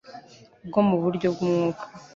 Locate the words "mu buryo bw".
0.87-1.39